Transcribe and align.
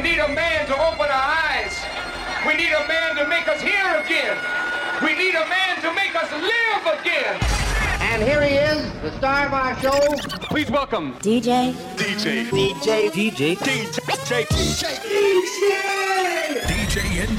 We 0.00 0.12
need 0.12 0.18
a 0.18 0.28
man 0.28 0.66
to 0.66 0.72
open 0.72 1.10
our 1.10 1.28
eyes. 1.44 1.76
We 2.46 2.54
need 2.54 2.72
a 2.72 2.88
man 2.88 3.16
to 3.16 3.28
make 3.28 3.46
us 3.46 3.60
hear 3.60 3.84
again. 4.02 4.34
We 5.04 5.14
need 5.14 5.34
a 5.34 5.46
man 5.46 5.82
to 5.82 5.92
make 5.92 6.16
us 6.16 6.32
live 6.32 6.86
again. 6.98 7.36
And 8.00 8.22
here 8.22 8.42
he 8.42 8.54
is, 8.54 8.90
the 9.02 9.12
star 9.18 9.44
of 9.44 9.52
our 9.52 9.78
show. 9.78 10.00
Please 10.48 10.70
welcome 10.70 11.12
DJ. 11.16 11.74
DJ. 11.98 12.46
DJ. 12.48 13.10
DJ. 13.10 13.56
DJ. 13.58 14.46
DJ. 14.46 14.46
DJ 14.64 14.84
DJ. 16.64 16.96
and 17.20 17.36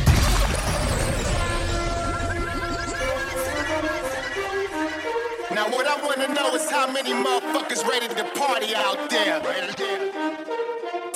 Now 5.56 5.68
what 5.72 5.88
I 5.88 6.00
wanna 6.06 6.28
know 6.32 6.54
is 6.54 6.70
how 6.70 6.86
many 6.92 7.12
motherfuckers 7.12 7.84
ready 7.88 8.08
to 8.08 8.24
party 8.36 8.76
out 8.76 9.10
there. 9.10 9.42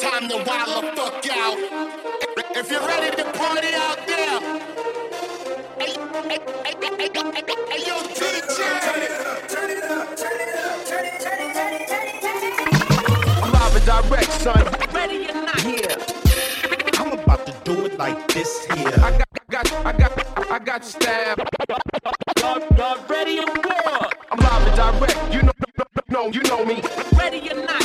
Time 0.05 0.29
to 0.29 0.37
wild 0.45 0.83
the 0.83 0.91
fuck 0.95 1.25
out. 1.31 1.57
If 2.55 2.69
you're 2.69 2.79
ready 2.85 3.15
to 3.15 3.23
party 3.33 3.73
out 3.73 3.97
there. 4.05 4.39
Hey, 5.79 5.93
hey, 6.29 6.39
hey, 6.63 6.75
hey, 6.79 6.93
hey, 6.95 7.33
hey, 7.33 7.55
hey, 7.71 7.87
yo, 7.87 7.97
DJ. 8.13 8.53
Turn 8.85 9.01
it 9.01 9.11
up, 9.25 9.47
turn 9.49 9.71
it 9.71 9.83
up, 9.83 10.15
turn 10.15 10.39
it 10.39 10.55
up, 10.55 10.85
turn 10.85 11.05
it, 11.05 11.19
turn 11.19 11.39
it, 11.41 11.55
turn 11.55 11.73
it, 11.73 11.87
turn 11.89 12.03
it, 12.03 12.21
turn 12.21 12.43
it. 12.43 13.43
I'm 13.43 13.51
live 13.51 13.75
and 13.75 13.85
direct, 13.85 14.31
son. 14.33 14.63
Ready 14.93 15.27
or 15.27 15.33
not? 15.33 15.63
Yeah. 15.63 17.01
I'm 17.01 17.19
about 17.19 17.47
to 17.47 17.53
do 17.63 17.85
it 17.85 17.97
like 17.97 18.27
this 18.27 18.63
here. 18.65 18.93
I 18.97 19.17
got, 19.17 19.27
I 19.33 19.49
got, 19.49 19.85
I 19.87 19.91
got, 19.91 20.51
I 20.51 20.59
got 20.59 20.85
stabbed. 20.85 21.49
God, 22.35 22.77
God, 22.77 23.09
ready 23.09 23.39
or 23.39 23.47
war? 23.47 24.09
I'm 24.31 24.37
live 24.37 24.67
and 24.67 24.99
direct. 24.99 25.33
You 25.33 25.41
know, 25.41 25.53
no, 26.09 26.27
you 26.27 26.43
know 26.43 26.63
me. 26.63 26.83
Ready 27.17 27.49
or 27.49 27.65
not? 27.65 27.84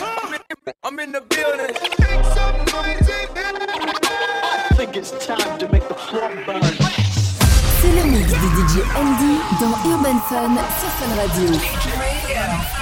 Dans 10.30 10.42
Urban 10.42 10.56
Fun 10.56 10.62
sur 10.78 10.88
Fun 10.90 11.14
Radio. 11.16 12.79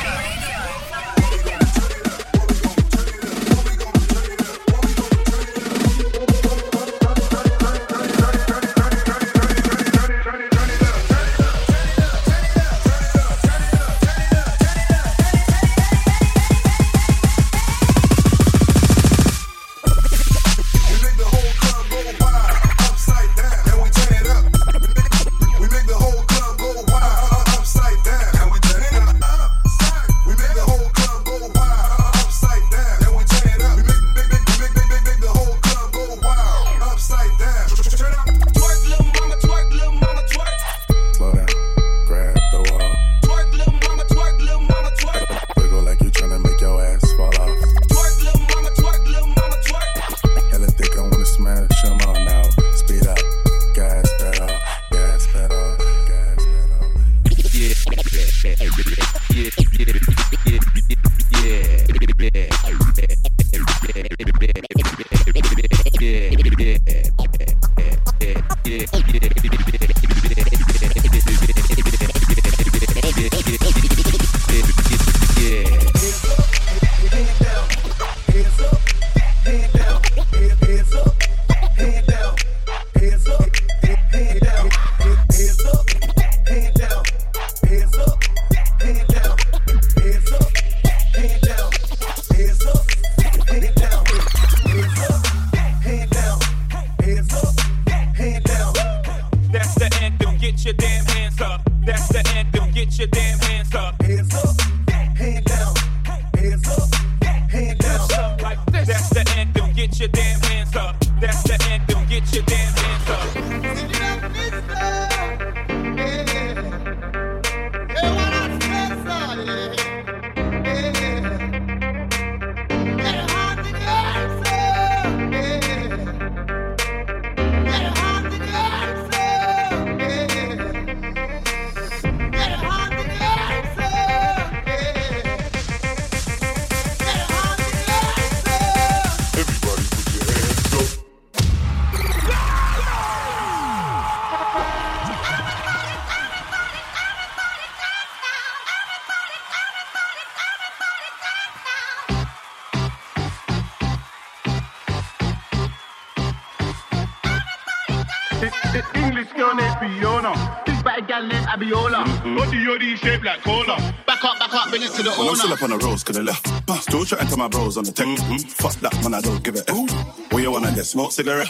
English 158.94 159.32
girl 159.32 159.54
named 159.54 159.76
Fiona. 159.78 160.62
Big 160.66 160.84
bad 160.84 161.06
gal 161.08 161.22
named 161.22 161.46
Abiola. 161.46 162.04
Mm-hmm. 162.04 162.36
Body 162.36 162.64
yoddy 162.64 162.96
shaped 162.96 163.24
like 163.24 163.42
cola. 163.42 163.76
Back 164.06 164.24
up, 164.24 164.38
back 164.38 164.54
up, 164.54 164.70
bring 164.70 164.82
it 164.82 164.90
to 164.92 165.02
the 165.02 165.10
When 165.10 165.28
I'm 165.28 165.36
still 165.36 165.52
up 165.52 165.62
on 165.62 165.70
the 165.70 165.78
roads, 165.78 166.04
could 166.04 166.16
have 166.16 166.24
left. 166.24 166.46
Still 166.82 167.04
chatting 167.04 167.28
to 167.28 167.36
my 167.36 167.48
bros 167.48 167.76
on 167.76 167.84
the 167.84 167.92
text. 167.92 168.24
Mm-hmm. 168.24 168.48
Fuck 168.48 168.74
that, 168.80 168.94
man, 169.02 169.14
I 169.14 169.20
don't 169.20 169.42
give 169.42 169.56
a 169.56 169.64
F. 169.68 170.32
What 170.32 170.42
you 170.42 170.50
wanna 170.50 170.72
get? 170.72 170.84
Smoke 170.84 171.12
cigarette? 171.12 171.48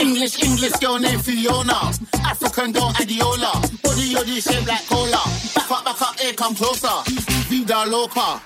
English, 0.00 0.42
English 0.42 0.72
girl 0.78 0.98
named 0.98 1.24
Fiona. 1.24 1.92
African 2.24 2.72
girl 2.72 2.90
Adiola. 2.94 3.52
Body 3.82 4.14
yoddy 4.14 4.42
shaped 4.42 4.66
like 4.66 4.86
cola. 4.88 5.22
Back 5.54 5.70
up, 5.70 5.84
back 5.84 6.02
up, 6.02 6.18
here 6.20 6.32
come 6.32 6.54
closer. 6.54 6.88
Vida 7.48 7.84
loca. 7.86 8.40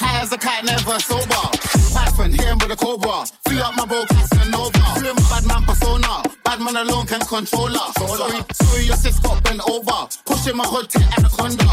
High 0.00 0.22
as 0.22 0.32
a 0.32 0.38
cat, 0.38 0.64
never 0.64 0.98
sober. 1.00 1.44
Python, 1.92 2.30
hit 2.32 2.40
him 2.44 2.58
with 2.58 2.72
a 2.72 2.76
cobra. 2.76 3.24
Free 3.46 3.60
up 3.60 3.76
my 3.76 3.84
bro, 3.86 4.04
Casanova. 4.06 4.84
Free 4.98 5.08
him, 5.08 5.16
bad 5.16 5.46
man 5.46 5.62
persona. 5.64 6.27
Bad 6.48 6.60
man 6.60 6.76
alone 6.76 7.06
can 7.06 7.20
control 7.20 7.68
her. 7.68 7.92
Sorry, 7.92 8.42
sorry, 8.54 8.84
your 8.84 8.96
sis 8.96 9.18
got 9.18 9.44
bent 9.44 9.60
over. 9.68 10.08
Pushing 10.24 10.56
my 10.56 10.64
hood 10.64 10.88
to 10.88 10.98
anaconda. 11.18 11.68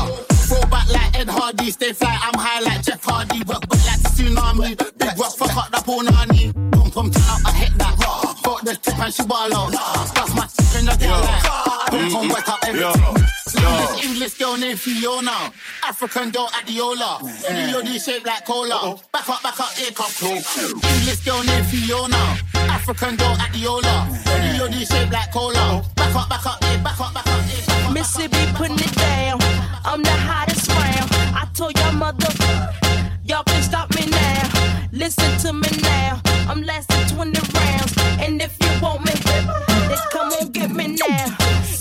Throw 0.52 0.60
back 0.68 0.90
like 0.92 1.18
Ed 1.18 1.30
Hardy. 1.30 1.72
Stay 1.72 1.94
fly, 1.94 2.20
I'm 2.22 2.38
high 2.38 2.60
like 2.60 2.84
Jeff 2.84 3.02
Hardy. 3.02 3.42
But 3.46 3.62
back 3.70 3.86
like 3.88 4.02
tsunami. 4.12 4.76
Big 4.98 5.18
rock, 5.18 5.32
fuck 5.38 5.56
up 5.56 5.72
that 5.72 5.86
punani. 5.86 6.52
Pum 6.74 6.92
pum 6.92 7.08
out, 7.08 7.40
I 7.46 7.52
hit 7.54 7.78
that. 7.78 7.96
Got 8.44 8.66
the 8.66 8.76
tip 8.76 9.00
and 9.00 9.14
she 9.14 9.24
ball 9.24 9.56
out. 9.56 9.72
That's 9.72 10.36
my 10.36 10.46
tip 10.46 10.76
in 10.78 10.86
the 10.88 10.92
tail 11.00 11.24
like. 11.24 11.44
Pum 11.88 12.12
pum 12.12 12.28
wet 12.28 12.50
up 12.50 12.60
everything. 12.68 13.26
English, 13.56 14.04
English 14.04 14.38
girl 14.38 14.58
named 14.58 14.78
Fiona. 14.78 15.54
African 15.88 16.32
girl 16.32 16.50
Adiola. 16.52 17.24
Yoddy 17.72 18.04
shaped 18.04 18.26
like 18.26 18.46
cola. 18.46 19.00
Back 19.14 19.30
up, 19.30 19.42
back 19.42 19.58
up, 19.58 19.72
here 19.72 19.92
come 19.96 20.12
English 20.20 21.24
girl 21.24 21.42
named 21.46 21.66
Fiona. 21.68 22.38
African 22.88 23.16
girl 23.16 23.36
Adiola. 23.38 24.06
Body 24.26 24.50
yoddy 24.60 24.86
shaped 24.88 25.12
like 25.12 25.32
cola. 25.32 25.84
Back 25.96 26.16
up, 26.16 26.30
back 26.30 26.46
up, 26.46 26.64
here, 26.64 26.78
back 26.84 27.00
up, 27.02 27.14
back 27.16 27.26
up, 27.26 27.42
here. 27.46 27.66
back 27.66 27.86
up, 27.86 27.92
Mississippi 27.94 28.38
putting 28.54 28.78
it 28.78 28.94
down. 28.96 29.40
I'm 29.84 30.04
the 30.04 30.12
hottest 30.12 30.70
round. 30.70 31.10
I 31.36 31.48
told 31.56 31.76
your 31.80 31.94
mother, 31.94 32.30
y'all 33.26 33.44
can 33.44 33.64
stop 33.64 33.90
me 33.96 34.06
now. 34.06 34.50
Listen 34.92 35.36
to 35.40 35.54
me 35.54 35.68
now. 35.82 36.22
I'm 36.48 36.62
lasting 36.62 37.08
20 37.16 37.40
rounds. 37.58 37.94
And 38.22 38.40
if 38.40 38.56
you 38.62 38.70
want 38.80 39.04
me, 39.04 39.14
then 39.16 39.98
come 40.12 40.32
on 40.34 40.52
get 40.52 40.70
me 40.70 40.96
now. 40.96 41.26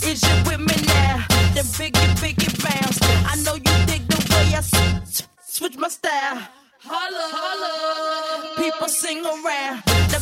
Is 0.08 0.22
you 0.22 0.34
with 0.48 0.60
me 0.60 0.76
now? 0.86 1.22
Then 1.52 1.64
biggie, 1.76 2.16
biggie 2.16 2.54
bounce. 2.64 2.98
I 3.28 3.36
know 3.44 3.56
you 3.56 3.74
dig 3.86 4.08
the 4.08 4.16
way 4.32 4.54
I 4.54 4.58
s- 4.64 4.72
s- 4.72 5.28
switch 5.46 5.76
my 5.76 5.88
style. 5.88 6.40
Holla, 6.86 7.28
holla. 7.32 8.56
People 8.56 8.88
sing 8.88 9.24
around. 9.24 9.82
The 10.12 10.20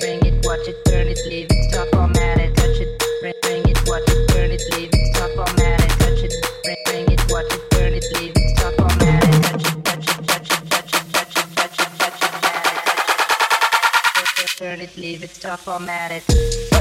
Bring, 0.00 0.20
it, 0.26 0.44
watch 0.44 0.68
it, 0.68 0.84
turn 0.84 1.08
it, 1.08 1.18
leave 1.26 1.46
it, 1.50 1.64
stop 1.72 1.93
automatic. 15.54 16.73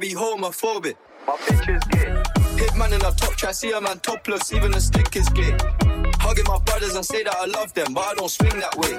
Be 0.00 0.14
homophobic? 0.14 0.96
My 1.26 1.36
bitch 1.36 1.76
is 1.76 1.84
gay. 1.92 2.08
Hit 2.56 2.74
man 2.76 2.92
in 2.92 3.00
a 3.02 3.12
top 3.12 3.34
try, 3.36 3.52
see 3.52 3.70
a 3.72 3.80
man 3.80 3.98
topless, 4.00 4.52
even 4.52 4.72
a 4.74 4.80
stick 4.80 5.14
is 5.14 5.28
gay. 5.28 5.54
Hugging 6.18 6.46
my 6.48 6.58
brothers 6.64 6.96
and 6.96 7.04
say 7.04 7.22
that 7.22 7.36
I 7.36 7.44
love 7.44 7.74
them, 7.74 7.92
but 7.92 8.04
I 8.04 8.14
don't 8.14 8.30
swing 8.30 8.58
that 8.60 8.74
way. 8.76 8.96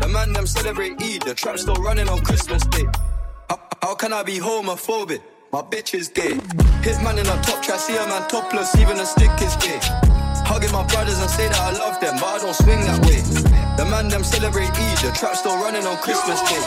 The 0.00 0.08
man 0.08 0.34
them 0.34 0.46
celebrate 0.46 1.00
Eid, 1.02 1.22
the 1.22 1.34
trap 1.34 1.58
still 1.58 1.76
running 1.76 2.08
on 2.08 2.20
Christmas 2.20 2.62
Day. 2.66 2.84
How, 3.48 3.58
how 3.80 3.94
can 3.94 4.12
I 4.12 4.22
be 4.22 4.38
homophobic? 4.38 5.22
My 5.50 5.62
bitch 5.62 5.94
is 5.94 6.08
gay. 6.08 6.34
Hit 6.82 7.02
man 7.02 7.18
in 7.18 7.26
a 7.26 7.36
top 7.42 7.62
try, 7.62 7.78
see 7.78 7.96
a 7.96 8.06
man 8.06 8.28
topless, 8.28 8.76
even 8.76 8.98
a 9.00 9.06
stick 9.06 9.30
is 9.40 9.56
gay. 9.56 9.78
Hugging 10.44 10.72
my 10.72 10.86
brothers 10.86 11.18
and 11.20 11.30
say 11.30 11.48
that 11.48 11.58
I 11.58 11.72
love 11.72 12.00
them, 12.00 12.16
but 12.20 12.26
I 12.26 12.38
don't 12.38 12.54
swing 12.54 12.80
that 12.84 13.00
way. 13.06 13.20
The 13.78 13.88
man 13.90 14.08
them 14.08 14.22
celebrate 14.22 14.68
Eid, 14.68 14.98
the 14.98 15.10
trap 15.16 15.36
still 15.36 15.56
running 15.56 15.86
on 15.86 15.96
Christmas 15.98 16.40
Day. 16.42 16.60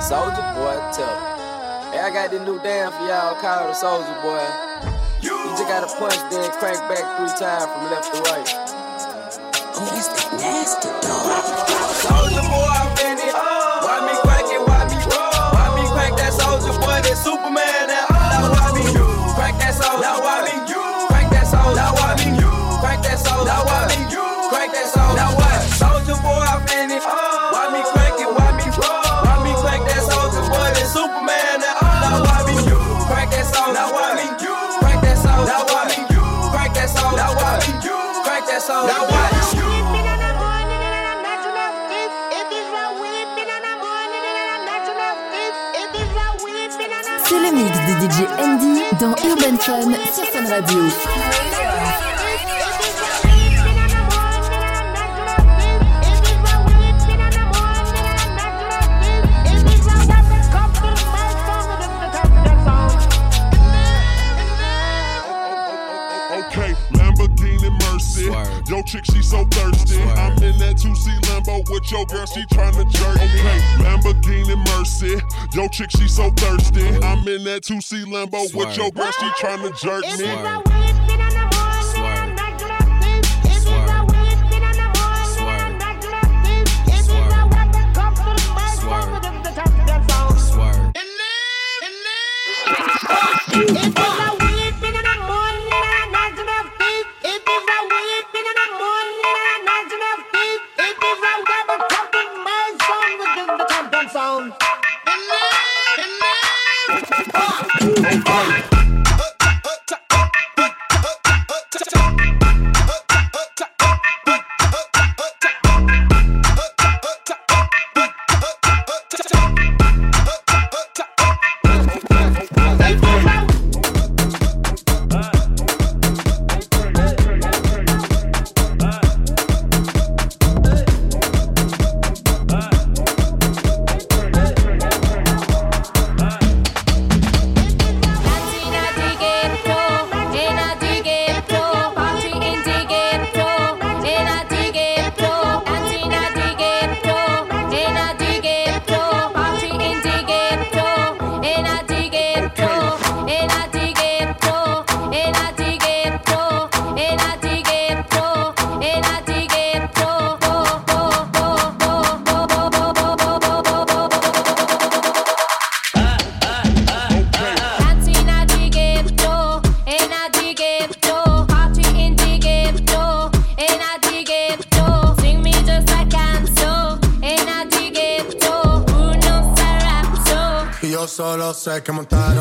Soldier 0.00 0.42
boy, 0.58 0.76
tell. 0.92 1.33
Hey, 1.94 2.00
I 2.00 2.10
got 2.10 2.32
this 2.32 2.40
new 2.40 2.58
dance 2.58 2.92
for 2.96 3.06
y'all 3.06 3.36
called 3.36 3.70
the 3.70 3.72
Soldier 3.72 4.18
Boy. 4.20 4.42
You 5.22 5.30
just 5.54 5.62
gotta 5.62 5.86
punch, 5.86 6.18
then 6.28 6.50
crank 6.58 6.78
back 6.90 7.06
three 7.18 7.28
times 7.38 7.70
from 7.70 7.84
left 7.88 8.12
to 8.12 8.20
right. 8.32 8.48
Oh, 9.76 9.90
that's 9.94 10.08
that 10.08 10.32
nasty 10.32 10.88
dog. 11.06 11.83
DJ 48.04 48.26
ND 48.38 48.98
dans 49.00 49.14
Urban 49.24 49.56
Fun 49.58 49.94
sur 50.12 50.24
Fun 50.26 50.46
Radio. 50.46 50.78
Okay, 66.30 66.74
Lamborghini 66.92 67.70
Mercy. 67.80 68.26
Yo, 68.68 68.82
chick, 68.82 69.04
she 69.06 69.22
so 69.22 69.46
thirsty. 69.46 70.02
I'm 70.02 70.32
in 70.42 70.58
that 70.58 70.76
2C 70.76 71.08
Lambo 71.22 71.66
with 71.70 71.90
your 71.90 72.04
girl, 72.04 72.26
she 72.26 72.44
tryna 72.46 72.84
jerk 72.92 73.16
me. 73.16 73.24
Okay, 73.24 73.60
Lamborghini 73.82 74.56
Yo, 75.02 75.68
chick, 75.68 75.90
she 75.90 76.06
so 76.08 76.30
thirsty. 76.30 76.86
I'm 77.02 77.26
in 77.26 77.42
that 77.44 77.62
2C 77.62 78.06
limbo 78.06 78.46
Swear. 78.46 78.66
with 78.68 78.76
your 78.76 78.90
girl, 78.92 79.10
she 79.10 79.26
tryna 79.40 79.78
jerk 79.80 80.02
me. 80.02 80.10
Swear. 80.16 80.64
It's 93.56 94.33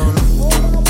Oh. 0.05 0.82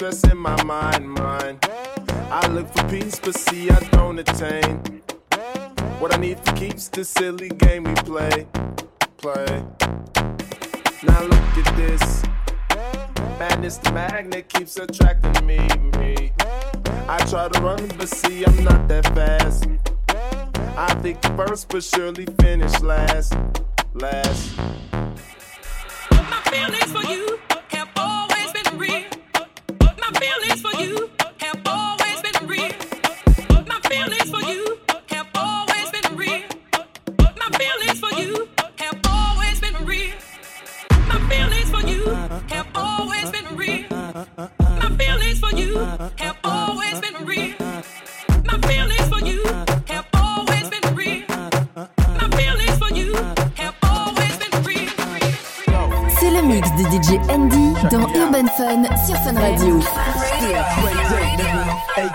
stress 0.00 0.32
in 0.32 0.38
my 0.38 0.62
mind, 0.64 1.10
mind. 1.10 1.58
I 2.30 2.46
look 2.46 2.68
for 2.68 2.88
peace, 2.88 3.20
but 3.20 3.34
see, 3.34 3.68
I 3.70 3.78
don't 3.90 4.18
attain. 4.18 5.02
What 5.98 6.14
I 6.14 6.16
need 6.16 6.40
for 6.40 6.52
keeps 6.52 6.88
the 6.88 7.04
silly 7.04 7.50
game 7.50 7.84
we 7.84 7.92
play, 7.96 8.46
play. 9.18 9.62
Now 11.02 11.22
look 11.24 11.50
at 11.60 11.76
this. 11.76 12.22
Madness, 13.38 13.76
the 13.76 13.92
magnet 13.92 14.48
keeps 14.48 14.78
attracting 14.78 15.46
me, 15.46 15.68
me. 15.98 16.32
I 17.06 17.18
try 17.28 17.48
to 17.48 17.60
run, 17.60 17.86
but 17.98 18.08
see, 18.08 18.42
I'm 18.46 18.64
not 18.64 18.88
that 18.88 19.04
fast. 19.14 19.66
I 20.78 20.94
think 21.02 21.22
first, 21.36 21.68
but 21.68 21.84
surely 21.84 22.26
finish 22.40 22.80
last, 22.80 23.34
last. 23.92 24.56
My 26.10 26.40
feelings 26.48 26.90
for 26.90 27.04
you. 27.12 27.49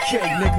Okay, 0.08 0.20
nigga. 0.38 0.55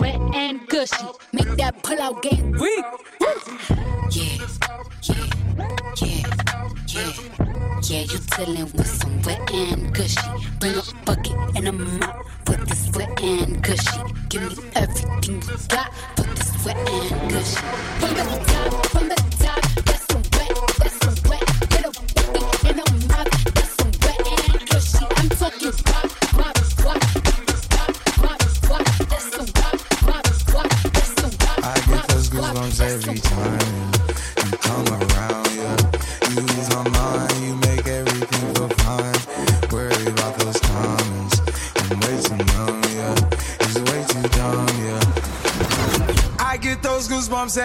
Wet 0.00 0.20
and 0.34 0.66
gushy. 0.68 1.06
Make 1.32 1.56
that 1.58 1.82
pull 1.82 2.00
out 2.00 2.22
game 2.22 2.52
weak. 2.52 2.84
Yeah, 4.10 4.46
yeah, 5.02 5.26
yeah, 5.96 6.26
yeah. 6.86 7.46
Yeah, 7.82 8.00
you 8.00 8.18
chillin' 8.32 8.72
with 8.74 8.86
some 8.86 9.22
wet 9.22 9.50
and 9.52 9.94
gushy. 9.94 10.18
Bring 10.60 10.76
a 10.76 10.82
bucket 11.04 11.56
and 11.56 11.68
a 11.68 11.72
mop 11.72 12.24
with 12.48 12.66
this 12.68 12.90
wet 12.96 13.20
and 13.22 13.62
gushy. 13.62 14.00
Give 14.28 14.42
me 14.42 14.64
everything 14.74 15.42
you 15.42 15.56
got 15.68 15.92
with 16.16 16.34
this 16.36 16.64
wet 16.64 16.76
and 16.76 17.30
gushy. 17.30 18.55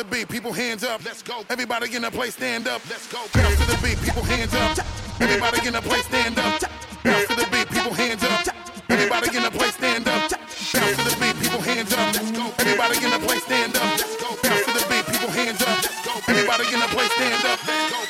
the 0.00 0.04
beat, 0.10 0.28
people 0.28 0.52
hands 0.52 0.82
up. 0.82 1.04
Let's 1.04 1.22
go. 1.22 1.44
Everybody 1.50 1.94
in 1.94 2.02
the 2.02 2.10
place 2.10 2.34
stand 2.34 2.66
up. 2.66 2.80
Let's 2.88 3.06
go. 3.12 3.20
Bounce 3.34 3.60
to 3.60 3.66
the 3.66 3.78
beat, 3.82 4.00
people 4.00 4.22
hands 4.22 4.54
up. 4.54 4.78
Everybody 5.20 5.66
in 5.66 5.74
the 5.74 5.82
place 5.82 6.06
stand 6.06 6.38
up. 6.38 6.60
Bounce 7.04 7.26
to 7.28 7.34
the 7.36 7.46
beat, 7.52 7.68
people 7.68 7.92
hands 7.92 8.24
up. 8.24 8.54
Everybody 8.88 9.36
in 9.36 9.42
the 9.42 9.50
place 9.50 9.74
stand 9.74 10.08
up. 10.08 10.30
Bounce 10.30 10.96
to 10.96 11.04
the 11.04 11.16
beat, 11.20 11.36
people 11.42 11.60
hands 11.60 11.92
up. 11.92 12.14
Let's 12.14 12.30
go. 12.32 12.46
Everybody 12.58 13.04
in 13.04 13.10
the 13.10 13.18
place 13.26 13.44
stand 13.44 13.76
up. 13.76 13.98
Let's 13.98 14.16
go. 14.16 14.28
Bounce 14.42 14.64
to 14.64 14.72
the 14.72 14.84
beat, 14.88 15.04
people 15.04 15.30
hands 15.30 15.60
up. 15.60 15.68
Let's 15.68 16.06
go. 16.06 16.12
Everybody 16.32 16.64
in 16.72 16.80
the 16.80 16.88
place 16.88 17.12
stand 17.12 17.44
up. 17.44 17.66
Let's 17.66 18.09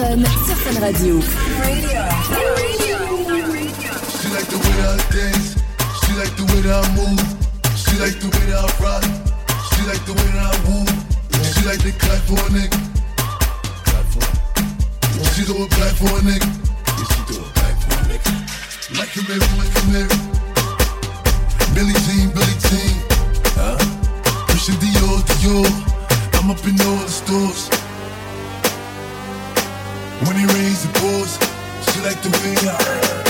Fun 0.00 0.24
sur 0.46 0.56
Fun 0.56 0.80
Radio. 0.80 1.20
She 1.20 1.36
like 4.32 4.48
the 4.48 4.56
way 4.56 4.76
I 4.80 4.96
dance. 5.12 5.60
She 6.00 6.12
like 6.16 6.34
the 6.40 6.44
way 6.48 6.60
that 6.64 6.80
I 6.80 6.88
move. 6.96 7.20
She 7.76 8.00
like 8.00 8.16
the 8.16 8.32
way 8.32 8.46
that 8.48 8.64
I 8.64 8.68
rock. 8.80 9.04
She 9.68 9.84
like 9.84 10.00
the 10.08 10.14
way 10.16 10.30
that 10.32 10.48
I 10.48 10.64
woo. 10.64 10.88
She 11.52 11.60
like 11.68 11.82
to 11.84 11.92
clap 12.00 12.22
for 12.24 12.40
a 12.40 12.48
nigga. 12.48 12.80
Clap. 13.84 14.08
She 15.34 15.44
do 15.44 15.52
it 15.52 15.68
black 15.76 15.92
for 15.92 16.16
a 16.16 16.20
nigga. 16.24 16.48
Yeah, 16.48 17.04
she 17.12 17.20
do 17.28 17.36
it 17.44 17.52
black 17.60 17.76
for 17.84 17.92
a 17.92 18.04
nigga. 18.08 18.32
Like 18.96 19.12
a 19.12 19.22
mirror, 19.28 19.52
like 19.60 19.76
a 19.76 19.84
mirror. 19.92 20.16
Billie 21.74 22.00
Jean, 22.08 22.32
Billie 22.32 22.58
Jean. 22.72 22.96
Huh? 23.52 23.76
Christian 24.48 24.76
Dior, 24.80 25.20
Dior. 25.28 25.68
I'm 26.40 26.50
up 26.50 26.64
in 26.64 26.80
all 26.88 26.96
the 27.04 27.08
stores. 27.10 27.79
When 30.26 30.36
he 30.36 30.44
rains, 30.44 30.84
it 30.84 30.94
pours. 30.94 31.38
She 31.88 32.00
like 32.02 32.20
the 32.22 32.30
way 32.42 32.54
I. 32.68 33.29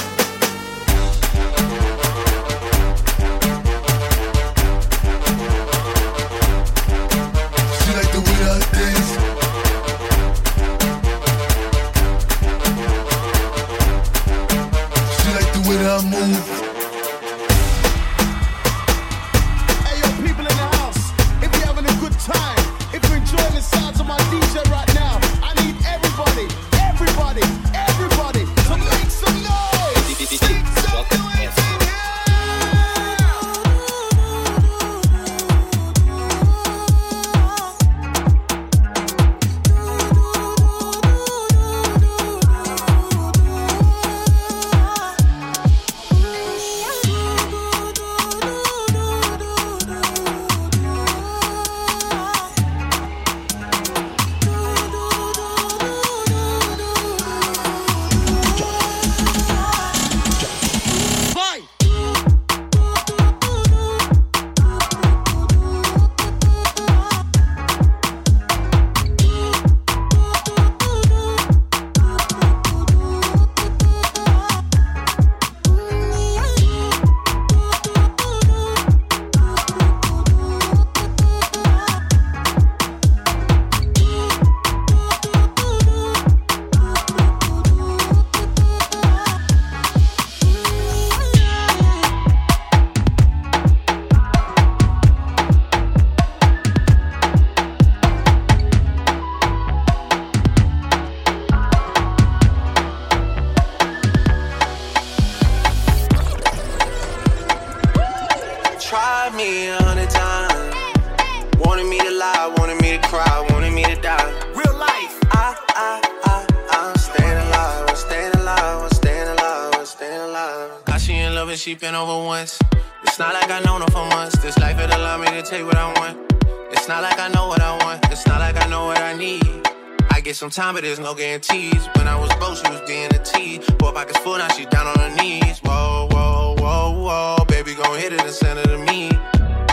Some 130.50 130.64
time, 130.64 130.74
but 130.74 130.82
there's 130.82 130.98
no 130.98 131.14
guarantees. 131.14 131.86
When 131.94 132.08
I 132.08 132.18
was 132.18 132.28
broke, 132.34 132.56
she 132.56 132.68
was 132.68 132.80
being 132.80 133.06
a 133.14 133.18
tease. 133.22 133.64
Four 133.78 133.92
pockets 133.92 134.18
full, 134.18 134.36
now 134.36 134.48
she 134.48 134.64
down 134.64 134.84
on 134.84 134.98
her 134.98 135.14
knees. 135.14 135.60
Whoa, 135.60 136.08
whoa, 136.10 136.56
whoa, 136.58 136.90
whoa. 136.90 137.44
Baby, 137.44 137.74
gon' 137.74 137.96
hit 137.96 138.12
it 138.12 138.20
and 138.20 138.32
send 138.32 138.58
it 138.58 138.64
to 138.64 138.78
me. 138.78 139.10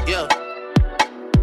Yeah. 0.06 0.28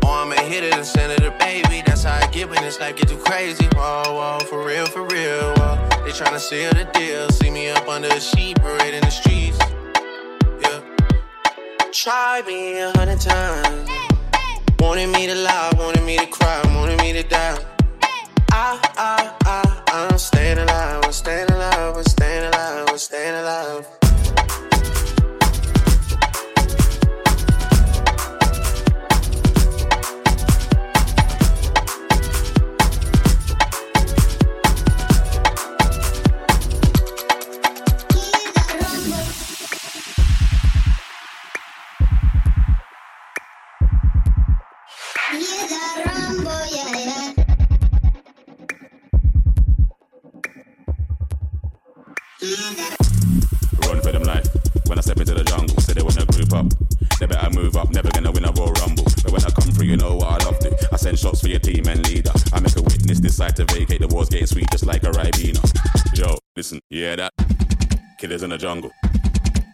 Or 0.04 0.14
I'ma 0.22 0.36
hit 0.42 0.62
it 0.62 0.74
and 0.74 0.86
send 0.86 1.10
it 1.10 1.18
to 1.22 1.32
baby. 1.40 1.82
That's 1.84 2.04
how 2.04 2.14
I 2.14 2.30
get 2.30 2.48
when 2.48 2.62
this 2.62 2.78
life 2.78 2.94
get 2.94 3.08
too 3.08 3.16
crazy. 3.16 3.66
Whoa, 3.74 4.02
whoa, 4.06 4.38
for 4.46 4.64
real, 4.64 4.86
for 4.86 5.02
real. 5.02 5.52
Whoa. 5.54 5.78
They 6.04 6.12
tryna 6.12 6.38
seal 6.38 6.70
the 6.72 6.84
deal. 6.92 7.28
See 7.30 7.50
me 7.50 7.70
up 7.70 7.88
under 7.88 8.08
a 8.08 8.20
sheet, 8.20 8.60
parade 8.60 8.94
in 8.94 9.00
the 9.00 9.10
streets. 9.10 9.58
Yeah. 10.62 10.80
Try 11.90 12.42
me 12.46 12.78
a 12.78 12.92
hundred 12.96 13.20
times. 13.20 13.90
Wanted 14.78 15.08
me 15.08 15.26
to 15.26 15.34
lie, 15.34 15.72
wanted 15.76 16.04
me 16.04 16.18
to 16.18 16.26
cry, 16.26 16.62
wanted 16.76 17.00
me 17.00 17.12
to 17.14 17.24
die. 17.24 17.73
I, 18.56 18.78
I, 18.96 19.34
I, 19.46 20.10
I'm 20.10 20.16
staying 20.16 20.58
alive, 20.58 21.02
I'm 21.02 21.12
staying 21.12 21.50
alive, 21.50 21.96
I'm 21.96 22.04
staying 22.04 22.44
alive, 22.44 22.88
I'm 22.88 22.98
staying 22.98 23.34
alive. 23.34 24.03
Up. 56.54 56.66
They 57.18 57.26
better 57.26 57.50
move 57.50 57.76
up, 57.76 57.90
never 57.90 58.10
gonna 58.10 58.30
win 58.30 58.44
a 58.44 58.52
Royal 58.52 58.72
Rumble. 58.72 59.04
But 59.22 59.32
when 59.32 59.44
I 59.44 59.50
come 59.50 59.70
through, 59.72 59.86
you 59.86 59.96
know 59.96 60.16
what 60.16 60.42
I 60.42 60.44
love 60.46 60.58
to. 60.60 60.88
I 60.92 60.96
send 60.96 61.18
shots 61.18 61.40
for 61.40 61.48
your 61.48 61.58
team 61.58 61.86
and 61.88 62.06
leader. 62.08 62.32
I 62.52 62.60
make 62.60 62.76
a 62.76 62.82
witness 62.82 63.20
decide 63.20 63.56
to 63.56 63.64
vacate. 63.66 64.00
The 64.00 64.08
war's 64.08 64.28
getting 64.28 64.46
sweet, 64.46 64.70
just 64.70 64.86
like 64.86 65.02
a 65.02 65.10
Ribena. 65.10 65.60
Yo, 66.16 66.38
listen, 66.56 66.80
yeah 66.90 67.16
that? 67.16 67.32
Killers 68.18 68.42
in 68.42 68.50
the 68.50 68.58
jungle. 68.58 68.90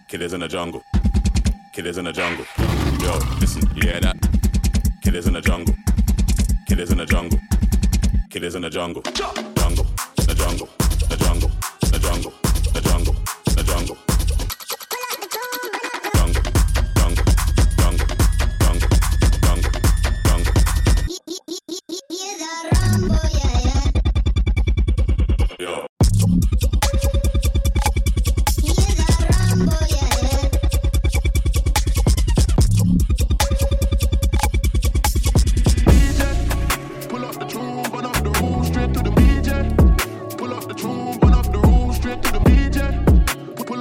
Killers 0.09 0.33
in 0.33 0.41
the 0.41 0.49
jungle. 0.49 0.83
Killers 1.73 1.99
in 1.99 2.05
the 2.07 2.13
jungle. 2.13 2.47
Yo, 3.01 3.19
listen, 3.41 3.63
yeah 3.77 4.01
that? 4.01 4.17
Killers 5.03 5.27
in 5.27 5.35
the 5.35 5.41
jungle. 5.41 5.75
Killers 6.67 6.91
in 6.91 6.99
the 6.99 7.07
jungle. 7.07 7.39
Killers 8.31 8.55
in 8.55 8.63
the 8.63 8.71
jungle. 8.71 9.03
Jungle. 9.13 9.53
Jungle. 9.55 9.87
The 10.17 10.35
jungle. 10.35 10.90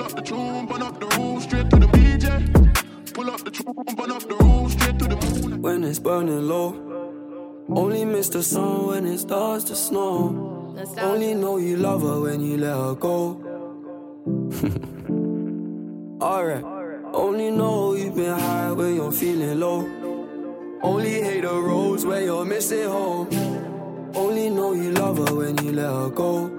Up 0.09 0.15
the 0.15 0.21
tune, 0.21 0.65
burn 0.65 0.81
up 0.81 0.99
the 0.99 1.05
room, 1.17 1.39
straight 1.39 1.69
to 1.69 1.75
the 1.77 1.85
BJ. 1.87 3.13
Pull 3.13 3.29
up 3.29 3.43
the 3.43 3.51
tune, 3.51 3.73
burn 3.95 4.11
up 4.11 4.23
the 4.27 4.35
room, 4.35 4.69
straight 4.69 4.97
to 4.99 5.05
the 5.05 5.15
moon. 5.15 5.61
When 5.61 5.83
it's 5.83 5.99
burning 5.99 6.47
low, 6.47 6.73
only 7.69 8.05
miss 8.05 8.29
the 8.29 8.41
sun 8.41 8.87
when 8.87 9.05
it 9.05 9.19
starts 9.19 9.65
to 9.65 9.75
snow. 9.75 10.75
Only 10.97 11.35
know 11.35 11.57
you 11.57 11.77
love 11.77 12.01
her 12.01 12.21
when 12.21 12.41
you 12.41 12.57
let 12.57 12.75
her 12.75 12.95
go. 12.95 13.37
Alright, 16.21 16.63
only 17.13 17.51
know 17.51 17.93
you've 17.93 18.15
been 18.15 18.39
high 18.39 18.71
when 18.71 18.95
you're 18.95 19.11
feeling 19.11 19.59
low. 19.59 19.87
Only 20.81 21.21
hate 21.21 21.41
the 21.41 21.53
roads 21.53 22.05
where 22.05 22.23
you're 22.23 22.45
missing 22.45 22.87
home. 22.87 23.27
Only 24.15 24.49
know 24.49 24.73
you 24.73 24.91
love 24.91 25.17
her 25.17 25.35
when 25.35 25.57
you 25.63 25.73
let 25.73 25.91
her 25.91 26.09
go. 26.09 26.49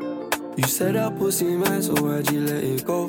You 0.57 0.65
said 0.65 0.95
that 0.95 1.17
pussy 1.19 1.57
man, 1.57 1.83
so 1.83 1.95
why'd 1.95 2.31
you 2.31 2.43
let 2.43 2.63
it 2.63 2.85
go? 2.85 3.09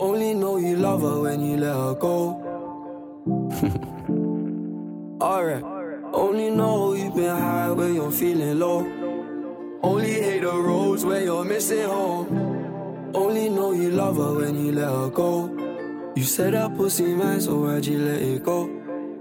Only 0.00 0.34
know 0.34 0.58
you 0.58 0.76
love 0.76 1.02
her 1.02 1.20
when 1.20 1.40
you 1.44 1.56
let 1.56 1.74
her 1.74 1.94
go. 1.94 2.44
Alright. 5.20 5.64
Only 6.12 6.50
know 6.50 6.94
you've 6.94 7.14
been 7.14 7.36
high 7.36 7.70
when 7.72 7.94
you're 7.94 8.12
feeling 8.12 8.58
low. 8.58 8.86
Only 9.82 10.12
hate 10.12 10.42
the 10.42 10.52
roads 10.52 11.04
where 11.04 11.22
you're 11.22 11.44
missing 11.44 11.84
home. 11.86 13.10
Only 13.14 13.48
know 13.48 13.72
you 13.72 13.90
love 13.90 14.16
her 14.16 14.34
when 14.34 14.64
you 14.64 14.72
let 14.72 14.88
her 14.88 15.10
go. 15.10 16.12
You 16.14 16.22
said 16.22 16.54
that 16.54 16.76
pussy 16.76 17.14
man, 17.14 17.40
so 17.40 17.60
why'd 17.60 17.84
you 17.84 17.98
let 17.98 18.22
it 18.22 18.44
go? 18.44 18.70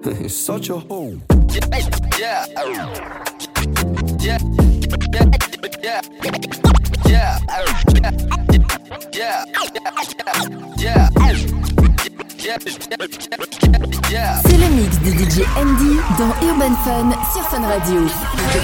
it's 0.05 0.35
such 0.35 0.69
a 0.69 0.77
hole. 0.77 1.19
Yeah. 1.49 1.65
Yeah. 2.19 2.45
Yeah. 4.19 4.39
Yeah. 5.81 6.01
Yeah. 7.07 7.39
Yeah. 7.49 8.56
C'est 8.87 8.95
le 14.57 14.69
mix 14.75 14.97
de 14.99 15.11
DJ 15.11 15.43
ND 15.57 15.99
dans 16.17 16.33
Urban 16.47 16.73
Fun 16.85 17.11
sur 17.33 17.43
Fun 17.49 17.67
Radio. 17.67 18.07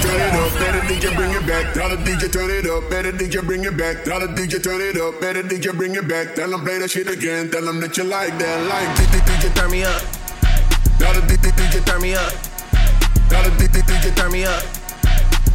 Turn 0.00 0.14
it 0.14 0.32
up, 0.32 0.58
better 0.58 0.80
DJ 0.88 1.14
bring 1.14 1.30
it 1.32 1.46
back. 1.46 1.74
Tell 1.74 1.90
the 1.90 1.96
DJ 1.96 2.32
turn 2.32 2.50
it 2.50 2.66
up, 2.66 2.88
better 2.88 3.12
DJ 3.12 3.44
bring 3.44 3.64
it 3.64 3.76
back. 3.76 4.04
Tell 4.04 4.20
the 4.20 4.28
DJ 4.28 4.62
turn 4.62 4.80
it 4.80 4.96
up, 4.96 5.20
better 5.20 5.42
DJ 5.42 5.76
bring 5.76 5.94
it 5.94 6.08
back. 6.08 6.34
Tell 6.34 6.58
play 6.58 6.78
that 6.78 6.90
shit 6.90 7.10
again. 7.10 7.50
Tell 7.50 7.60
that 7.60 7.96
you 7.96 8.04
like 8.04 8.38
that, 8.38 8.66
like 8.66 8.88
DJ 8.96 9.54
turn 9.54 9.70
me 9.70 9.84
up. 9.84 10.02
Tell 10.98 11.12
the 11.12 11.20
DJ 11.20 11.84
turn 11.84 12.00
me 12.00 12.14
up. 12.14 12.32
Tell 13.28 13.42
the 13.42 13.50
DJ 13.50 14.16
turn 14.16 14.32
me 14.32 14.44
up. 14.44 14.62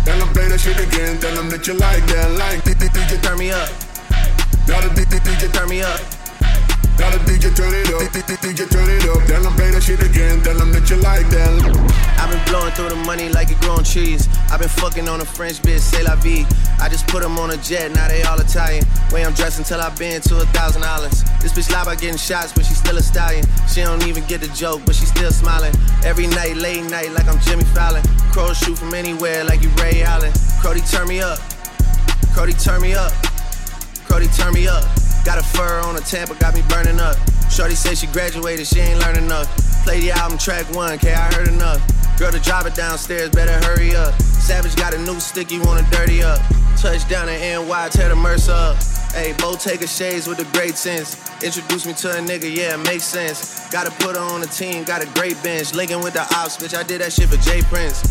Tell 0.06 0.28
play 0.28 0.48
that 0.48 0.60
shit 0.60 0.80
again. 0.80 1.18
Tell 1.20 1.34
them 1.34 1.50
that 1.50 1.66
you 1.66 1.74
like 1.74 2.06
that, 2.06 2.38
like 2.38 2.64
DJ 2.64 3.20
turn 3.24 3.40
me 3.40 3.50
up. 3.50 3.89
Tell 4.70 4.82
the 4.86 4.94
DJ 4.94 5.52
turn 5.52 5.68
me 5.68 5.82
up. 5.82 6.00
Tell 6.94 7.10
the 7.10 7.18
DJ 7.26 7.50
turn 7.58 7.74
it 7.74 7.90
up, 7.90 8.06
DJ 8.14 8.70
turn 8.70 8.86
it 8.86 9.02
up. 9.10 9.26
Tell 9.26 9.42
them 9.42 9.54
play 9.58 9.72
that 9.72 9.82
shit 9.82 9.98
again. 9.98 10.44
Tell 10.46 10.54
them 10.54 10.72
that 10.74 10.86
you 10.92 10.98
like 11.02 11.26
that. 11.34 11.58
I've 12.22 12.30
been 12.30 12.44
blowing 12.46 12.70
through 12.78 12.90
the 12.90 13.02
money 13.02 13.30
like 13.30 13.50
it 13.50 13.60
growing 13.62 13.84
trees. 13.84 14.30
I've 14.54 14.60
been 14.60 14.70
fucking 14.70 15.10
on 15.10 15.22
a 15.22 15.26
French 15.26 15.58
bitch, 15.66 15.80
say 15.80 16.04
la 16.04 16.14
vie. 16.22 16.46
I 16.78 16.88
just 16.88 17.08
put 17.08 17.24
them 17.24 17.40
on 17.40 17.50
a 17.50 17.58
jet, 17.58 17.90
now 17.98 18.08
they 18.10 18.22
all 18.22 18.38
Italian. 18.38 18.86
Way 19.10 19.26
I'm 19.26 19.34
dressed 19.34 19.58
until 19.58 19.82
I've 19.82 19.98
been 19.98 20.22
to 20.30 20.38
a 20.38 20.46
thousand 20.54 20.84
dollars. 20.84 21.26
This 21.42 21.50
bitch 21.50 21.74
lie 21.74 21.82
about 21.82 21.98
getting 21.98 22.22
shots, 22.22 22.54
but 22.54 22.64
she 22.64 22.76
still 22.76 22.98
a 22.98 23.02
stallion. 23.02 23.44
She 23.66 23.82
don't 23.82 24.06
even 24.06 24.24
get 24.30 24.40
the 24.40 24.54
joke, 24.54 24.86
but 24.86 24.94
she 24.94 25.10
still 25.10 25.32
smiling. 25.32 25.74
Every 26.06 26.28
night, 26.28 26.58
late 26.58 26.86
night, 26.86 27.10
like 27.18 27.26
I'm 27.26 27.42
Jimmy 27.42 27.66
Fallon. 27.74 28.06
Crows 28.30 28.60
shoot 28.60 28.78
from 28.78 28.94
anywhere, 28.94 29.44
like 29.46 29.64
you 29.64 29.70
Ray 29.82 30.04
Allen. 30.04 30.30
Crody, 30.62 30.86
turn 30.86 31.08
me 31.08 31.22
up. 31.26 31.40
Crody, 32.38 32.54
turn 32.54 32.86
me 32.86 32.94
up. 32.94 33.29
Crody, 34.10 34.28
turn 34.36 34.54
me 34.54 34.68
up. 34.68 34.84
Got 35.24 35.38
a 35.38 35.44
fur 35.44 35.80
on 35.86 35.96
a 35.96 36.02
Tampa, 36.02 36.34
got 36.36 36.56
me 36.56 36.64
burning 36.68 37.00
up. 37.00 37.16
Shorty 37.50 37.76
say 37.76 37.94
she 37.94 38.08
graduated, 38.08 38.66
she 38.66 38.80
ain't 38.80 39.00
learned 39.00 39.18
enough. 39.18 39.48
Play 39.84 40.00
the 40.00 40.12
album 40.12 40.40
track 40.40 40.66
one, 40.74 40.98
K, 40.98 41.14
I 41.14 41.32
heard 41.34 41.48
enough. 41.48 41.80
Girl 42.18 42.32
to 42.32 42.40
drive 42.40 42.66
it 42.66 42.74
downstairs, 42.74 43.30
better 43.30 43.54
hurry 43.66 43.96
up. 43.96 44.20
Savage 44.22 44.76
got 44.76 44.96
a 44.96 44.98
new 44.98 45.20
stick, 45.20 45.52
you 45.52 45.62
wanna 45.62 45.88
dirty 45.92 46.24
up. 46.24 46.42
Touchdown 46.76 47.30
in 47.30 47.68
NY, 47.68 47.90
tear 47.92 48.10
the 48.10 48.16
Mercer 48.16 48.52
up. 48.52 48.78
Hey, 49.14 49.34
Bo 49.38 49.56
take 49.56 49.82
a 49.82 49.88
shades 49.88 50.28
with 50.28 50.40
a 50.40 50.58
great 50.58 50.76
sense. 50.76 51.18
Introduce 51.44 51.86
me 51.86 51.94
to 51.94 52.10
a 52.12 52.22
nigga, 52.22 52.50
yeah, 52.54 52.74
it 52.74 52.86
makes 52.86 53.04
sense. 53.04 53.70
Gotta 53.70 53.92
put 54.04 54.16
her 54.16 54.22
on 54.22 54.42
the 54.42 54.48
team, 54.48 54.84
got 54.84 55.04
a 55.04 55.06
great 55.14 55.42
bench. 55.44 55.74
Linking 55.74 56.02
with 56.02 56.14
the 56.14 56.22
ops, 56.22 56.58
bitch, 56.58 56.76
I 56.76 56.84
did 56.84 57.02
that 57.02 57.14
shit 57.14 57.30
for 57.30 57.38
Jay 57.38 57.62
Prince. 57.62 58.02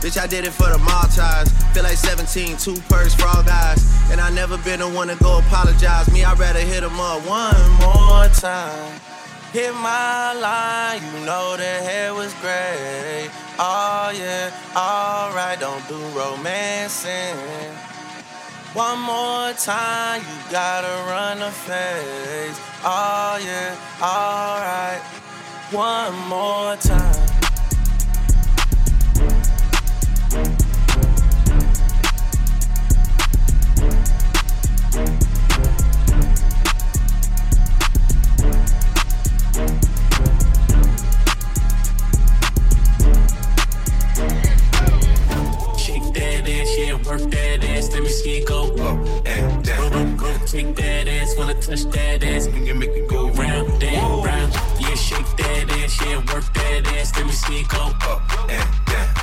Bitch, 0.00 0.18
I 0.18 0.26
did 0.26 0.46
it 0.46 0.52
for 0.52 0.68
the 0.70 0.78
Maltese. 0.78 1.52
Feel 1.74 1.82
like 1.82 1.96
17, 1.96 2.56
two 2.56 2.74
purse 2.88 3.14
all 3.22 3.42
guys. 3.42 3.84
And 4.10 4.18
I 4.20 4.30
never 4.30 4.56
been 4.58 4.80
the 4.80 4.88
one 4.88 5.08
to 5.08 5.16
go 5.16 5.38
apologize. 5.38 6.10
Me, 6.10 6.24
I'd 6.24 6.38
rather 6.38 6.60
hit 6.60 6.82
him 6.82 6.98
up 6.98 7.20
one 7.28 7.70
more 7.78 8.26
time. 8.32 8.98
Hit 9.52 9.74
my 9.74 10.32
line, 10.32 11.02
you 11.02 11.26
know 11.26 11.56
the 11.56 11.64
hair 11.64 12.14
was 12.14 12.32
gray. 12.40 13.28
Oh 13.58 14.12
yeah, 14.16 14.50
alright, 14.74 15.58
don't 15.58 15.86
do 15.88 15.98
romancing. 16.16 17.36
One 18.72 19.00
more 19.00 19.52
time, 19.54 20.22
you 20.22 20.52
gotta 20.52 21.10
run 21.10 21.40
the 21.40 21.50
face. 21.50 22.58
Oh 22.84 23.38
yeah, 23.44 23.76
alright. 24.00 25.02
One 25.72 26.14
more 26.28 26.76
time. 26.76 27.29
shit 48.22 48.46
go 48.46 48.64
up 48.74 49.26
and 49.26 49.64
down. 49.64 50.18
Take 50.46 50.74
that 50.76 51.08
ass, 51.08 51.36
wanna 51.36 51.54
touch 51.54 51.84
that 51.90 52.22
ass, 52.24 52.48
we 52.48 52.66
you 52.66 52.74
make 52.74 52.90
it 52.90 53.08
go 53.08 53.28
round 53.30 53.82
and 53.82 54.24
round. 54.24 54.52
Yeah, 54.80 54.94
shake 54.94 55.36
that 55.36 55.70
ass, 55.70 56.00
yeah, 56.04 56.16
work 56.32 56.52
that 56.54 56.86
ass, 56.98 57.16
let 57.16 57.26
me 57.26 57.32
see 57.32 57.60
it 57.60 57.68
go 57.68 57.78
up 57.78 58.50
and 58.50 58.86
down. 58.86 59.19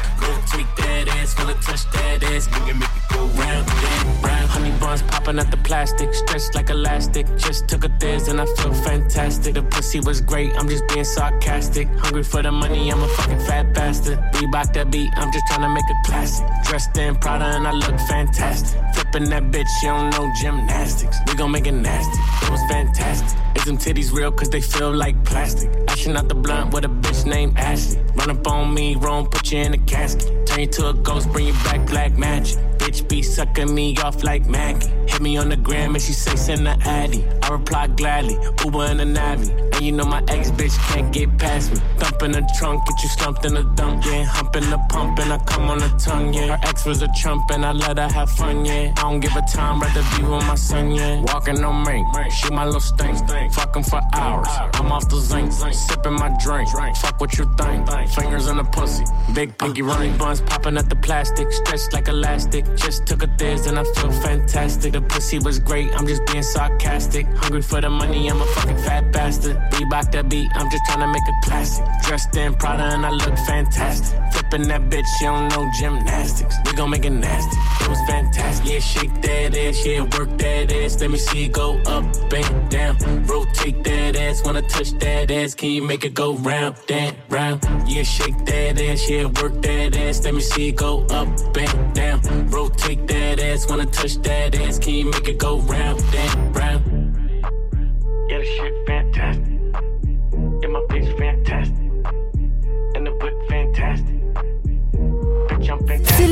Rotate 0.54 0.76
that 0.78 1.08
ass, 1.10 1.38
wanna 1.38 1.54
touch 1.56 1.84
that 1.92 2.24
ass, 2.24 2.48
can 2.48 2.80
make 2.80 2.90
it 2.90 3.14
go 3.14 3.26
round 3.26 3.68
and 3.70 4.24
round. 4.24 4.50
Honey 4.50 4.72
buns 4.80 5.02
popping 5.04 5.40
out 5.40 5.52
the 5.52 5.58
plastic, 5.58 6.14
stretched 6.14 6.56
like 6.56 6.70
elastic. 6.70 7.26
Just 7.38 7.68
took 7.68 7.84
a 7.84 7.90
thiz 8.00 8.28
and 8.28 8.40
I 8.40 8.46
feel 8.46 8.74
fantastic. 8.74 9.56
The 9.56 9.64
pussy 9.64 10.00
was 10.00 10.22
great, 10.22 10.52
I'm 10.58 10.70
just 10.70 10.88
being 10.88 11.04
sarcastic. 11.04 11.88
Hungry 12.00 12.24
for 12.24 12.42
the 12.42 12.52
money, 12.52 12.90
I'm 12.92 13.02
a 13.02 13.08
fucking 13.08 13.40
fat 13.40 13.74
bastard. 13.74 14.20
Reebok 14.34 14.74
that 14.74 14.90
beat, 14.90 15.12
I'm 15.18 15.32
just 15.34 15.46
trying 15.48 15.62
to 15.62 15.70
make 15.70 15.90
a 15.90 15.98
classic. 16.06 16.48
Dressed 16.64 16.98
in 16.98 17.16
Prada 17.18 17.46
and 17.46 17.68
I 17.68 17.72
look 17.72 18.00
fantastic. 18.08 18.80
Flipping 18.94 19.30
that 19.30 19.44
bitch, 19.52 19.68
you 19.84 19.90
don't 19.90 20.10
know 20.12 20.32
gymnastics. 20.42 21.18
We 21.28 21.36
gon' 21.36 21.52
make 21.52 21.68
it 21.68 21.74
nasty. 21.74 22.20
It 22.46 22.52
was 22.52 22.62
fantastic. 22.70 23.47
Them 23.68 23.78
titties 23.78 24.14
real? 24.14 24.32
Cause 24.32 24.50
they 24.50 24.62
feel 24.62 24.94
like 24.94 25.26
plastic. 25.26 25.70
Ashing 25.90 26.16
out 26.16 26.30
the 26.30 26.36
blunt 26.36 26.74
with 26.74 26.86
a 26.86 26.88
bitch 26.88 27.26
named 27.26 27.58
Ashley. 27.58 28.02
Run 28.16 28.30
up 28.30 28.48
on 28.48 28.74
me, 28.74 28.96
wrong, 28.96 29.28
put 29.28 29.52
you 29.52 29.60
in 29.60 29.74
a 29.74 29.78
casket. 29.80 30.48
Turn 30.48 30.62
you 30.62 30.68
to 30.68 30.90
a 30.92 30.94
ghost, 30.94 31.30
bring 31.34 31.48
you 31.48 31.54
back 31.66 31.86
black 31.86 32.18
magic. 32.18 32.58
Bitch 32.78 33.06
be 33.10 33.22
sucking 33.22 33.76
me 33.76 33.98
off 33.98 34.24
like 34.24 34.46
Maggie. 34.46 34.88
Hit 35.10 35.20
me 35.20 35.36
on 35.36 35.50
the 35.50 35.58
gram 35.58 35.96
and 35.96 36.02
she 36.02 36.14
say 36.14 36.34
send 36.38 36.66
the 36.66 36.78
Addy. 36.88 37.26
I 37.48 37.52
reply 37.52 37.88
gladly, 37.88 38.38
Uber 38.66 38.84
and 38.84 39.00
a 39.00 39.06
Navi. 39.06 39.50
And 39.74 39.82
you 39.86 39.94
know 39.94 40.04
my 40.04 40.22
ex 40.28 40.52
bitch 40.52 40.78
can't 40.90 41.14
get 41.14 41.38
past 41.38 41.72
me. 41.72 41.80
Thump 41.98 42.22
in 42.24 42.32
the 42.32 42.42
trunk, 42.60 42.86
get 42.86 43.02
you 43.02 43.10
slumped 43.10 43.46
in 43.46 43.54
the 43.54 43.64
dump, 43.76 44.04
yeah. 44.06 44.24
Hump 44.26 44.56
in 44.58 44.70
the 44.70 44.78
pump 44.90 45.20
and 45.20 45.32
I 45.32 45.38
come 45.46 45.70
on 45.70 45.78
the 45.78 45.88
tongue, 45.98 46.34
yeah. 46.34 46.58
Her 46.58 46.68
ex 46.68 46.86
was 46.86 47.02
a 47.02 47.08
trump 47.20 47.50
and 47.52 47.66
I 47.66 47.72
let 47.72 47.98
her 47.98 48.10
have 48.10 48.30
fun, 48.32 48.66
yeah. 48.66 48.92
I 48.98 49.02
don't 49.02 49.22
give 49.22 49.36
a 49.36 49.42
time, 49.42 49.80
rather 49.80 50.04
be 50.18 50.24
with 50.24 50.46
my 50.46 50.56
son, 50.56 50.92
yeah. 50.92 51.22
Walking 51.22 51.64
on 51.64 51.86
me, 51.86 52.04
shoot 52.32 52.52
my 52.52 52.66
little 52.66 52.82
stink, 52.82 53.18
fucking 53.54 53.84
for 53.84 54.02
hours. 54.14 54.48
I'm 54.74 54.92
off 54.92 55.08
the 55.08 55.20
zinc, 55.20 55.54
sipping 55.54 56.14
my 56.14 56.36
drink. 56.44 56.68
Fuck 56.98 57.22
what 57.22 57.38
you 57.38 57.46
think, 57.58 57.88
fingers 58.10 58.48
in 58.48 58.58
the 58.58 58.66
pussy. 58.66 59.06
Big 59.34 59.58
pinky 59.58 59.84
running 59.84 60.18
buns 60.18 60.42
popping 60.42 60.76
at 60.78 60.90
the 60.90 60.98
plastic, 60.98 61.50
stretched 61.54 61.94
like 61.94 62.10
elastic. 62.10 62.66
Just 62.76 63.06
took 63.06 63.24
a 63.24 63.28
thiz 63.38 63.68
and 63.68 63.80
I 63.80 63.86
feel 63.96 64.12
fantastic. 64.12 64.94
The 64.94 65.02
pussy 65.02 65.40
was 65.40 65.60
great, 65.60 65.90
I'm 65.94 66.08
just 66.08 66.26
being 66.26 66.44
sarcastic. 66.44 67.26
Hungry 67.40 67.62
for 67.62 67.82
the 67.82 67.90
money, 67.90 68.30
I'm 68.30 68.42
a 68.42 68.46
fucking 68.46 68.78
fat 68.78 69.12
bastard. 69.12 69.56
Reebok 69.72 70.12
that 70.12 70.30
beat, 70.30 70.50
I'm 70.56 70.70
just 70.70 70.84
trying 70.86 71.00
to 71.00 71.08
make 71.08 71.24
a 71.28 71.46
classic. 71.46 71.86
Dressed 72.04 72.36
in 72.36 72.54
Prada 72.56 72.84
and 72.84 73.06
I 73.06 73.12
look 73.12 73.38
fantastic. 73.48 74.20
Flipping 74.34 74.68
that 74.68 74.82
bitch, 74.90 75.06
you 75.22 75.28
don't 75.28 75.50
know 75.50 75.70
gymnastics. 75.80 76.56
We 76.66 76.74
gon' 76.74 76.90
make 76.90 77.06
it 77.06 77.12
nasty. 77.12 77.58
It 77.82 77.90
was 77.90 78.00
fantastic. 78.08 78.66
Yeah, 78.68 78.80
shake 78.80 79.22
that 79.22 79.56
ass, 79.58 79.86
yeah, 79.86 80.02
work 80.18 80.38
that 80.38 80.72
ass. 80.72 81.00
Let 81.00 81.12
me 81.12 81.18
see 81.18 81.46
it 81.46 81.54
go 81.54 81.78
up 81.86 82.04
and 82.34 82.70
down. 82.70 82.98
Rotate 83.26 83.84
that 83.84 84.16
ass, 84.16 84.44
wanna 84.44 84.62
touch 84.64 84.92
that 85.00 85.32
ass. 85.32 85.54
Can 85.54 85.70
you 85.70 85.84
make 85.84 86.04
it 86.04 86.14
go 86.14 86.34
round 86.36 86.76
and 86.90 87.16
round? 87.30 87.64
Yeah, 87.88 88.04
shake 88.04 88.46
that 88.46 88.82
ass, 88.82 89.10
yeah, 89.10 89.26
work 89.26 89.62
that 89.62 89.96
ass. 89.96 90.24
Let 90.24 90.34
me 90.34 90.42
see 90.42 90.70
it 90.70 90.76
go 90.76 91.06
up 91.08 91.28
and 91.56 91.96
down. 91.96 92.50
Rotate 92.50 93.08
that 93.08 93.40
ass, 93.40 93.70
wanna 93.70 93.86
touch 93.86 94.16
that 94.24 94.56
ass. 94.56 94.80
Can 94.80 94.94
you 94.96 95.06
make 95.06 95.28
it 95.28 95.38
go 95.38 95.60
round 95.60 96.02
and 96.16 96.56
round? 96.56 96.87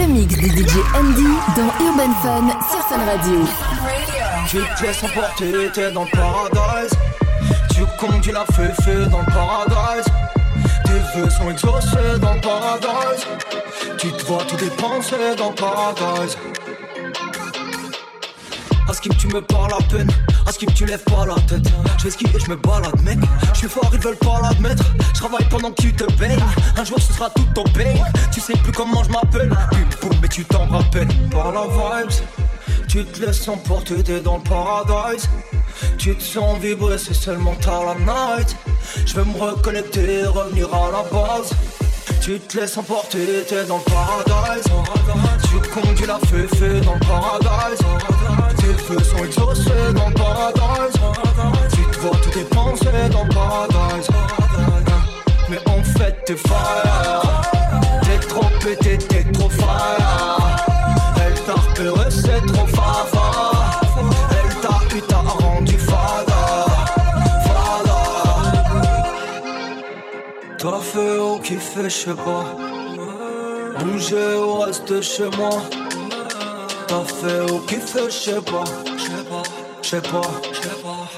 Le 0.07 0.25
des 0.25 0.35
DJ 0.35 0.77
Andy 0.93 1.23
dans 1.55 1.85
Urban 1.85 2.13
Fun 2.21 2.47
sur 2.69 2.87
Fun 2.87 3.05
Radio. 3.05 3.39
Tu 4.47 4.57
te 4.57 4.83
laisses 4.83 5.03
emporter, 5.03 5.71
t'es 5.73 5.91
dans 5.91 6.03
le 6.03 6.11
paradise. 6.11 6.91
Tu 7.73 7.81
conduis 7.99 8.31
la 8.31 8.45
feu 8.45 9.05
dans 9.07 9.19
le 9.19 9.25
paradise. 9.25 10.05
Tes 10.85 11.19
vœux 11.19 11.29
sont 11.29 11.49
exaucés 11.49 12.19
dans 12.21 12.33
le 12.33 12.41
paradise. 12.41 13.25
Tu 13.97 14.11
te 14.11 14.25
vois 14.25 14.43
tout 14.43 14.55
dépenser 14.57 15.35
dans 15.37 15.49
le 15.49 15.55
paradise. 15.55 16.37
À 18.87 18.93
ce 18.93 19.01
tu 19.01 19.27
me 19.27 19.41
parles 19.41 19.73
à 19.73 19.83
peine, 19.91 20.11
à 20.45 20.51
ce 20.51 20.65
tu 20.65 20.86
lèves 20.86 21.03
pas 21.03 21.25
la 21.25 21.36
tête. 21.41 21.67
Je 21.97 22.03
fais 22.03 22.12
skier, 22.12 22.29
je 22.38 22.49
me 22.49 22.55
balade, 22.55 23.01
mec. 23.03 23.19
Je 23.53 23.60
suis 23.60 23.67
fort, 23.67 23.89
ils 23.93 23.99
veulent 23.99 24.15
pas 24.17 24.39
l'admettre. 24.41 24.84
Je 25.13 25.19
travaille 25.19 25.47
pendant 25.49 25.71
que 25.71 25.81
tu 25.81 25.93
te 25.93 26.05
baignes. 26.13 26.43
Un 26.77 26.84
jour, 26.84 26.99
ce 26.99 27.13
sera 27.13 27.29
tout 27.29 27.45
ton 27.53 27.63
pain. 27.63 27.95
Tu 28.31 28.39
sais 28.39 28.53
plus 28.53 28.71
comment 28.71 29.03
je 29.03 29.12
m'appelle. 29.12 29.49
Boum, 30.01 30.12
mais 30.21 30.27
tu 30.27 30.45
t'en 30.45 30.65
rappelles. 30.67 31.08
Par 31.31 31.51
la 31.51 31.63
vibes, 31.63 32.12
tu 32.88 33.05
te 33.05 33.25
laisses 33.25 33.47
emporter, 33.47 34.03
t'es 34.03 34.19
dans 34.21 34.38
le 34.38 34.43
paradise. 34.43 35.29
Tu 35.97 36.15
te 36.15 36.23
sens 36.23 36.60
vibrer, 36.60 36.97
c'est 36.97 37.13
seulement 37.13 37.55
tard 37.55 37.84
la 37.86 37.95
night. 37.95 38.55
Je 39.05 39.15
vais 39.15 39.25
me 39.25 39.38
reconnecter, 39.38 40.25
revenir 40.25 40.73
à 40.73 40.91
la 40.91 41.03
base. 41.12 41.51
Tu 42.25 42.39
te 42.39 42.57
laisses 42.57 42.75
emporter, 42.75 43.43
t'es 43.47 43.65
dans 43.65 43.77
le 43.77 43.83
paradise. 43.83 44.63
Tu 45.47 45.69
conduis 45.69 46.07
la 46.07 46.17
feu 46.25 46.47
feu 46.55 46.81
dans 46.81 46.95
le 46.95 46.99
paradise. 47.01 47.77
Tes 48.57 48.73
feux 48.83 49.03
sont 49.03 49.23
exaucés 49.23 49.93
dans 49.93 50.09
le 50.09 50.13
paradise. 50.15 50.99
Tu 51.71 51.85
te 51.85 51.99
vois 51.99 52.17
tout 52.17 52.31
dépenser 52.31 53.09
dans 53.11 53.25
le 53.25 53.29
paradise. 53.29 54.07
Mais 55.51 55.59
en 55.67 55.83
fait, 55.83 56.15
t'es 56.25 56.35
fire. 56.35 57.41
T'es 58.01 58.17
trop 58.27 58.47
pété, 58.59 58.97
t'es 58.97 59.31
trop 59.31 59.49
fire. 59.51 60.34
Fada. 70.65 70.78
T'as 70.78 70.80
fait 70.82 71.17
au 71.17 71.39
kiffé, 71.39 71.84
je 71.84 71.89
sais 71.89 72.13
pas. 72.13 72.45
Bouger 73.84 74.36
ou 74.38 74.60
rester 74.60 75.01
chez 75.01 75.30
moi. 75.38 75.62
T'as 76.88 77.04
fait 77.04 77.51
au 77.51 77.60
kiffé, 77.60 77.99
je 78.06 78.10
sais 78.10 78.41
pas. 78.41 78.63
Je 78.97 79.04
sais 79.04 80.01
pas, 80.01 80.21
je 80.51 80.62
sais 80.62 80.82
pas. 80.82 81.10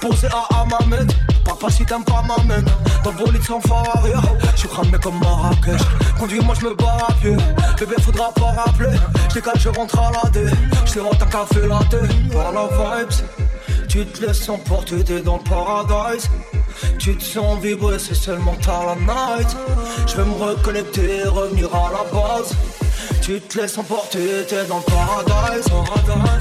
Posé 0.00 0.28
à 0.28 0.60
Ahmed, 0.60 1.10
papa 1.44 1.70
si 1.70 1.84
t'aimes 1.86 2.04
pas 2.04 2.22
m'amène 2.22 2.66
Dans 3.02 3.12
le 3.12 3.16
bolide 3.16 3.42
sans 3.42 3.60
phare 3.60 3.96
arrière, 3.96 4.22
je 4.52 4.58
suis 4.58 4.68
cramé 4.68 4.98
comme 5.02 5.18
Marrakech 5.20 5.80
Conduis-moi 6.20 6.54
je 6.60 6.66
me 6.66 6.74
barre 6.74 7.06
à 7.08 7.12
pied, 7.14 7.34
bébé 7.78 7.94
faudra 8.02 8.30
pas 8.32 8.62
rappeler 8.62 8.94
Je 9.30 9.34
décale, 9.36 9.58
je 9.58 9.70
rentre 9.70 9.98
à 9.98 10.12
la 10.12 10.30
D, 10.30 10.50
je 10.84 10.92
te 10.92 10.98
un 10.98 11.26
café 11.26 11.66
latte 11.66 11.96
Par 12.30 12.52
la 12.52 12.66
vibes, 12.66 13.08
tu 13.88 14.04
te 14.04 14.26
laisses 14.26 14.48
emporter, 14.50 15.02
t'es 15.02 15.22
dans 15.22 15.38
le 15.38 15.44
paradise 15.44 16.28
tu 16.98 17.16
te 17.16 17.22
sens 17.22 17.60
vibrer, 17.60 17.98
c'est 17.98 18.14
seulement 18.14 18.54
tard 18.56 18.86
la 18.86 18.94
night 18.96 19.56
Je 20.06 20.16
vais 20.16 20.24
me 20.24 20.34
reconnecter, 20.34 21.22
revenir 21.24 21.74
à 21.74 21.90
la 21.92 22.04
base 22.12 22.54
tu 23.26 23.40
te 23.40 23.58
laisses 23.58 23.76
emporter, 23.76 24.44
t'es 24.48 24.64
dans 24.66 24.78
le 24.78 24.82
paradise. 24.84 25.64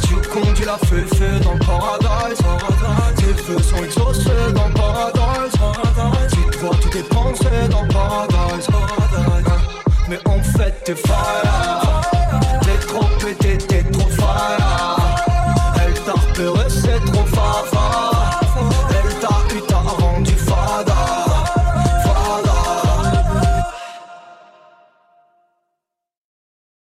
Tu 0.08 0.15
conduis 0.30 0.65
la 0.65 0.78
feu 0.78 1.04
dans 1.43 1.54
le 1.54 1.60
paradise. 1.60 2.38
Tes 3.17 3.34
feux 3.41 3.62
sont 3.62 3.84
exaucés 3.84 4.54
dans 4.54 4.67
le 4.67 4.74
paradise. 4.74 5.54
Tu 6.32 6.52
te 6.52 6.58
vois 6.58 6.76
tout 6.76 6.89
dépenser 6.89 7.67
dans 7.71 7.82
le 7.82 7.88
paradise. 7.88 8.67
Mais 10.10 10.19
en 10.26 10.43
fait, 10.43 10.84
t'es 10.84 10.95
fire. 10.95 12.02
T'es 12.62 12.86
trop 12.86 13.06
pété, 13.19 13.58
t'es 13.58 13.84
trop 13.91 14.10
fire. 14.10 14.98
Elle 15.84 15.93
t'a 16.04 16.12
repéré, 16.12 16.69